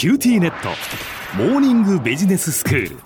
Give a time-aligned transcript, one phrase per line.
[0.00, 0.70] QTnet。
[1.36, 2.96] モーニングビジネススクール。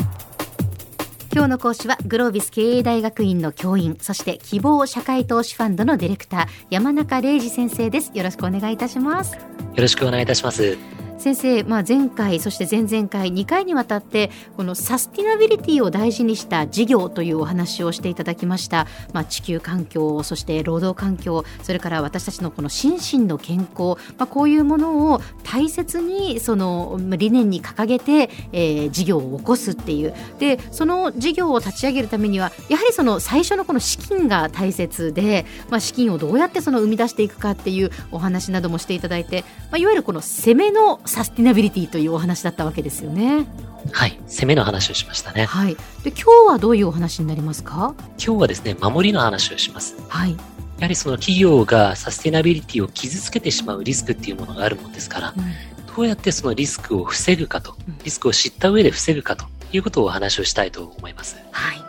[1.32, 8.12] 今日の講師はグロービス経営大学院の教員そして KIBOW 社会投資ファンドのディレクター山中礼二先生です。
[8.15, 9.35] よろしくお願いいたします。
[9.35, 9.41] よ
[9.75, 10.79] ろしくお願いいたします
[11.24, 30.12] 先生、まあ、前回そして前々回2回にわたってこのサスティナビリティを大事にした事業というお話をしていただきました、まあ、地球環境そして労働環境それから私たちのこの心身の健康、まあ、こういうものを大切にその理念に掲げて、えー、事業を起こすっていう。
[30.38, 43.46] でその事業を立ち上げるためにはやはりその最初のこの資金が大切で、まあ、資金をどうやってその生み出していくかっていうお話などもしていただいて、まあ、いわゆるこの攻めのサスティナビリティというお話だったわけですよね。
[43.92, 45.45] はい、攻めの話をしましたね。
[45.45, 45.77] はい。
[46.02, 47.95] で、今日はどういうお話になりますか？
[48.18, 49.95] 今日はですね、守りの話をします。
[50.09, 50.32] はい。
[50.32, 50.37] や
[50.80, 61.37] はりその企業がサステナビリティを傷つけてしまうリスクっていうものがあるもんですから、うん、どうやってそのリスクを防ぐかと、リスクを知った上で防ぐかということをお話をしたいと思います。
[61.52, 61.80] はい。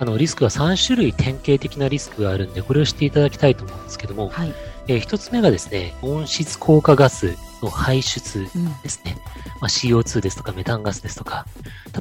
[0.00, 4.52] あの、リスクは3種類典型的なリスクがあるんで、これを知っていただきたいと思うんですけども、はい。
[4.88, 8.48] えー、一つ目がですね、温室効果ガスの排出
[8.82, 9.16] ですね。
[9.16, 9.22] うん
[9.62, 11.46] まあ、CO2 ですとかメタンガスですとか、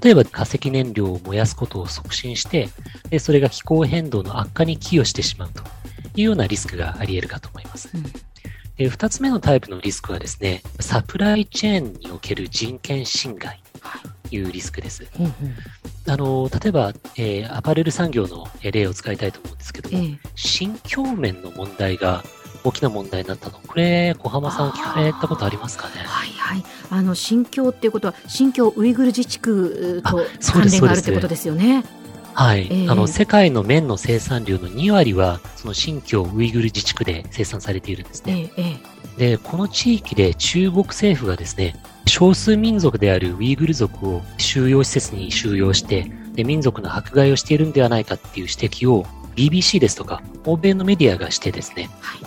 [0.01, 2.69] 例えば化石燃料を燃やすことを促進して、
[3.09, 5.63] でそれが気候変動の悪化に寄与してしまうと
[6.15, 7.89] いうようなリスクがあり得るかと思います。
[7.93, 8.03] うん
[8.77, 13.61] で2つ目のタイプのリスクはですね、サプライチェーンにおける人権侵害
[14.29, 15.03] というリスクです。
[15.03, 15.31] はい
[16.07, 22.23] あの例えば、えー、アパレル産業の例を使いたいと思うんですけども、ええ、新境面の問題が
[22.63, 23.59] 大きな問題になったの。
[23.65, 26.03] これ、小浜さん聞かれたことありますかね？
[26.05, 26.63] はいはい。
[26.89, 30.17] あの、新疆っていうことは、新疆ウイグル自治区と
[30.51, 31.83] 関連があるってことですよね。
[32.33, 38.51] はい、えー、あの世界の綿の生産量の2割はその新疆ウイグル自治区で生産されているんですね。
[38.57, 38.79] えー、
[39.17, 41.75] でこの地域で中国政府がですね
[42.07, 52.19] 少数民族であるウイグル族を収容施設に収容してで民族の迫害をしているんではないかっていう指摘を BBC ですとか欧米のメディアがしてですね、はい、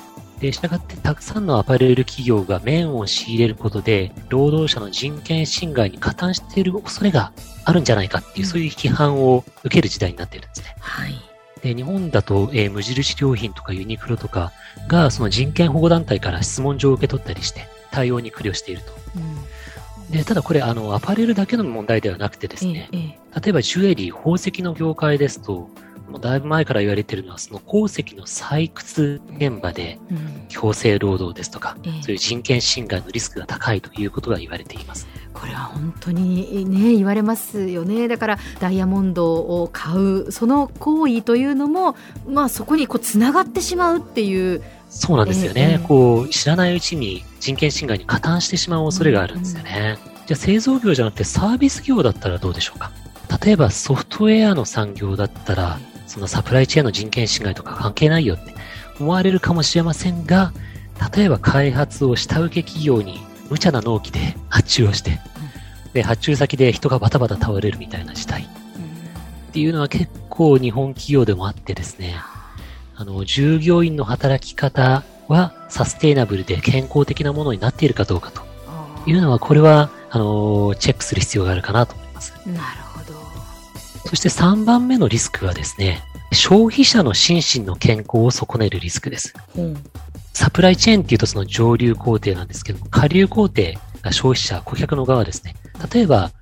[0.44, 7.32] で、したがってたくさんのアパレル企業が麺を仕入れることで、労働者の人権侵害に加担している恐れが
[7.64, 10.76] あるんじゃないかっていう、そういう批判を受ける時代になっているんですね。
[10.80, 11.14] はい。
[11.62, 14.52] で、日本だと、えー、無印良品とかユニクロとか
[14.86, 18.92] が、その人権保護団体から質問状を受け取ったりして、対応に苦慮していると。
[19.16, 25.70] うん、でただこれ、あの、アパレルだけの問題ではなくてですね、ええ、例えばジュエリー、宝石の業界ですと、
[26.08, 29.98] もうだいぶ前から言われているのは、その鉱石の採掘現場で、
[30.48, 35.06] 強制労働ですとか、うん、そういう人権侵害のリスクが高いということが言われています。
[35.32, 38.06] これは本当にね、言われますよね。
[38.06, 41.96] だから、ダイヤモンドを買う、その行為というのも、
[42.28, 44.62] まあ、そこにこう、つながってしまうっていう。
[44.90, 45.78] そうなんですよね。
[45.80, 49.98] えー、こう、知らないうちに人権侵害に加担してしまう恐れがあるんですよね。
[50.06, 52.92] うん、じゃあ、製造業じゃなくてサービス業だったらどうでしょうか？
[53.44, 55.80] 例えばソフトウェアの産業だったら、
[56.14, 58.54] そのサプライチェーンの人権侵害とか関係ないよって
[59.00, 60.52] 思われるかもしれませんが、
[61.16, 63.18] 例えば開発を下請け企業に
[63.50, 65.18] 無茶な納期で発注をして、
[65.92, 68.46] で、発注先で人がバタバタ倒れるみたいな事態っ
[69.52, 72.14] ていうのは結構日本企業でもあってですね、
[72.94, 78.42] あの、従業員の働き方はサステイナブルで健康的なものになっているかどうかと
[79.10, 82.32] いうのは、これは、あの、チェックする必要があるかなと思います。
[82.46, 82.93] なるほど。
[84.06, 89.34] そして3番目のリスクはですね、消費者の心身の健康を損ねるリスクです。
[89.56, 89.76] うん、
[90.32, 93.62] サプライチェーンっていうとその上流工程なんですけども、下流工程
[94.02, 95.54] が消費者、顧客の側ですね。
[95.92, 96.32] 例えば、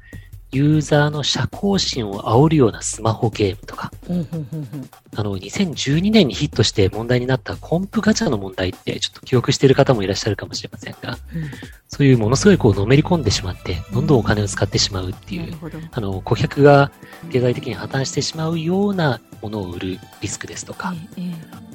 [0.52, 3.90] ユーザーの社交心を煽るようなスマホゲームとか、
[5.16, 11.44] あの、2012年にヒットして問題になったコンプガチャの問題ってちょっと記憶している方もいらっしゃるかもしれませんが、うん、
[11.88, 15.54] そういうものすごいこうのめり込んでしまって、どんどんお金を使ってしまうっていう、
[15.90, 16.92] あの、顧客が
[17.30, 20.92] 経済的に破綻してしまうようなものを売るリスクですとか、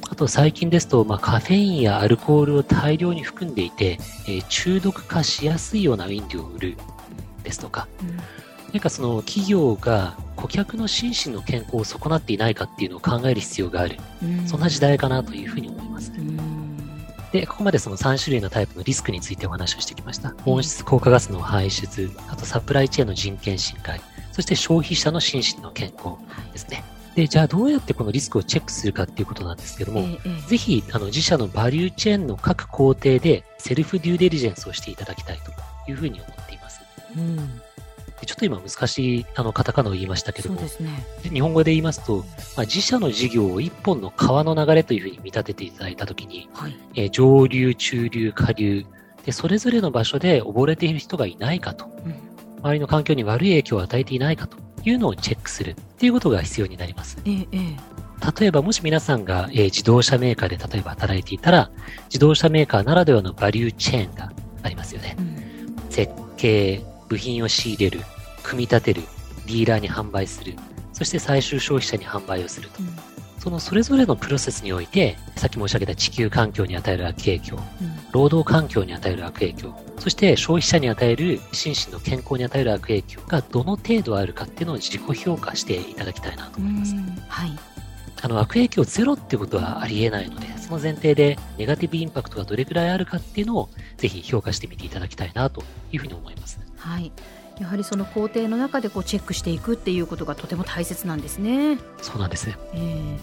[0.08, 6.76] あと最近ですと、まあ、カフェインやアルコールを大量に含んでいて、えー、中毒化しやすいような飲料を売る
[7.42, 8.20] ですとか、うん
[8.72, 13.96] なんかその企業が顧客の心身の健康を損なっていないかっていうのを考える必要がある。
[14.46, 16.12] そんな時代かなというふうに思います。
[17.32, 20.34] で、ここまでその3種類のタイプのリスクについてお話をしてきました。
[20.46, 24.00] 温室効果ガスの排出、あとサプライチェーンの人権侵害、
[24.32, 26.16] そして消費者の心身の健康
[26.52, 26.84] ですね。
[27.14, 36.80] で、じゃあどうやってこのリスクをチェックするかっていうことなんですけども、ええ、ぜひ、あの、自社のバリューチェーンの各工程でセルフデューデリジェンスをしていただきたいというふうに思っています。
[37.16, 37.60] うん
[38.26, 40.68] ちょっと今難しいあのカタカナを言いましたけども、ね、
[41.22, 42.24] 日本語で言いますと、ま
[42.58, 48.84] あ、自社の事業を一本の川の流れというふうに見立てていただいたときに、はい、えー、上流、中流、下流、
[49.28, 51.84] で、それぞれの場所で溺れている人がいないかと、
[52.62, 57.18] 周りの環境に悪い影響を与えていないかというのをチェックするっていうことが必要になります。
[57.26, 57.76] ええ、
[58.40, 61.70] 例えば、もし皆さんが、えー、自動車メーカーで例えば働いていたら、
[62.04, 64.32] 自動車メーカーならではのバリューチェーンが
[64.62, 65.14] ありますよね。
[65.18, 68.04] うん、設計、部品を仕入れる、
[68.42, 69.02] 組み立てる、
[69.46, 70.54] ディーラーに販売する、
[70.92, 72.80] そして最終消費者に販売をすると。
[72.80, 77.62] うんそのそれぞれのプロセスにおいて、さっき申し上げた地球環境に与える悪影響、うん、
[78.10, 86.94] 労働環境に与える悪影響、そして消費者に与える心身の健康に与える悪影響がどの程度あるかっていうのを自己評価していただきたいなと思います。
[87.28, 87.58] はい。
[88.20, 95.62] あの悪影響ゼロってことはありえないので、その前提でネガティブインパクトがどれくらいあるかっていうのをぜひ評価してみていただきたいなと
[95.92, 96.58] いうふうに思います。
[96.78, 97.12] はい。
[97.60, 101.78] やはりその工程の中でこうチェックしていくっていうことがとても大切なんですね。
[102.00, 102.50] そうなんです。
[102.72, 103.18] えー、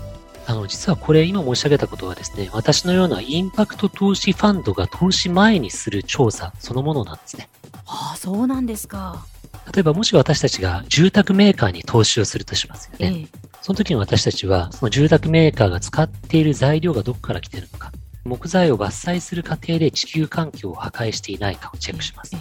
[0.45, 7.49] あの、実はこれ今申し上げたことはですね、私のようなインパクト投資ファンドが投資前にする調査そのものなんですね。
[7.85, 9.25] ああ、そうなんですか。
[9.73, 13.13] 例えばもし私たちが住宅メーカーに投資をするとしますよね。
[13.17, 13.27] ええ、
[13.61, 17.91] その時に私たちは、その住宅メーカーが使っている材料がどこから来ているのか、
[18.25, 22.35] 木材を伐採する過程で地球環境を破壊していないかをチェックします。
[22.35, 22.39] え、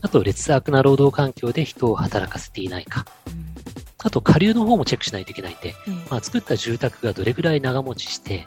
[0.00, 3.06] あと、劣悪な労働環境で人を働かせていないか。
[3.98, 5.74] あと、下流の方もチェックしないといけないんで、
[6.08, 8.46] まあ、作った住宅がどれぐらい長持ちして、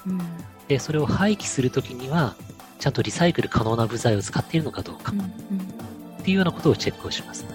[0.67, 2.35] で、それを廃棄するときには、
[2.79, 7.45] ちゃんとリサイクル可能な部材を使っているのかどうか、っていうようなことをチェックをします。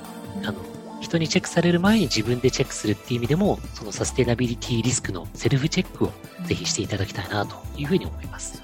[0.44, 0.54] あの、
[1.00, 6.12] 人にチェックされる前に自分でチェックするっていう意味でも、そのサステナビリティリスクのセルフチェックを
[6.44, 8.62] ぜひしていただきたいなというふうに思います。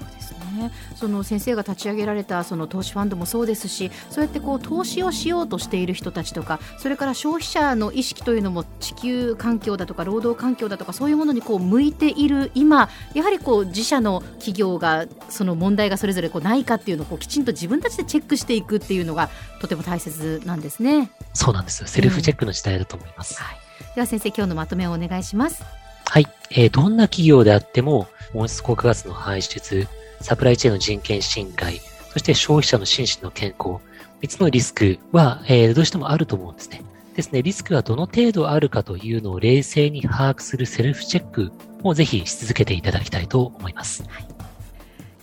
[0.53, 19.29] ね、その先生が立ち上げられたその投資ファンドもそうですしそうやってこう投資をしようとしている人たちとかそれから消費者の意識というのも地球環境だとか労働環境だとかそういうものにこう向いている今やはりこう自社の企業がその問題がそれぞれこうないかっていうのをこうきちんと自分たちでチェックしていくっていうのが
[19.59, 21.09] とても大切なんですね。
[21.33, 21.85] そうなんです。
[21.87, 23.45] セルフチェックの時代だと思います、うん。
[23.45, 25.63] はい、では先生今日のまとめをお願いします。
[26.05, 29.87] はい、えー、どんな企業であっても温室効果ガスの排出
[30.23, 31.81] サプライチェーンの人権侵害、
[32.11, 33.83] そして消費者の心身の健康、
[34.21, 36.81] 3つのリスクは、えー、どうしてもあると思うんですね。
[37.15, 41.51] ですね、リスクがどの程度あるかというのを冷静に把握するセルフチェック
[41.83, 44.03] をぜひし続けていただきたいと思います。
[44.07, 44.25] はい、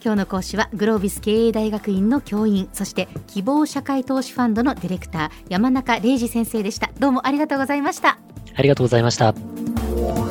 [0.05, 6.91] 今日の講師はグロービス経営大学院の教員そして希望社会投資ファンドのディレクター山中礼二先生でした。
[6.99, 8.19] どうもありがとうございました。
[8.55, 10.30] ありがとうございました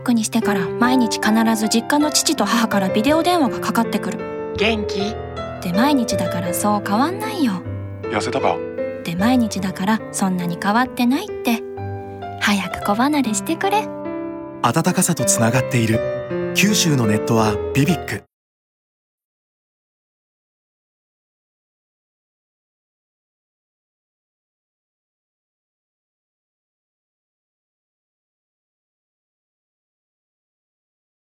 [0.00, 4.54] ックにしてから毎日必ず実家の父と母からビデオ電話がかかってくる。
[4.56, 5.14] 元気？
[5.62, 7.62] で毎日だからそう変わんないよ。
[8.04, 8.56] 痩せたか？
[9.04, 11.62] で毎日だからそんなに変わってないって。
[12.40, 13.86] 早く子離れしてくれ。
[14.62, 16.52] 暖かさとつながっている。
[16.56, 18.24] 九州のネットはビビック